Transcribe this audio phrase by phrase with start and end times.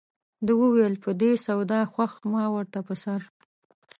[0.45, 3.21] ده وویل په دې سودا خوښ ما ورته په سر.